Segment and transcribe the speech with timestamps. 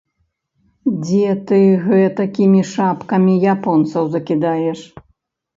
[1.01, 4.79] Дзе ты гэтакімі шапкамі японцаў закідаеш?!